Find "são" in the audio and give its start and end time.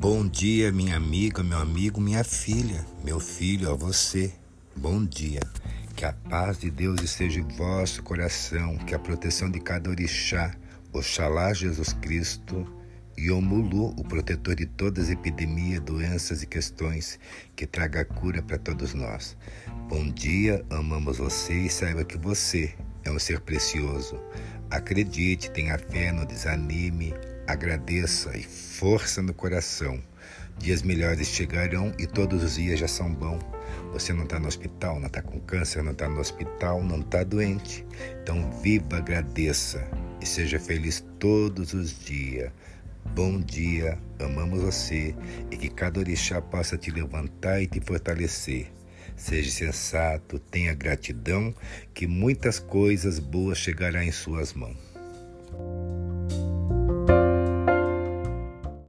32.88-33.12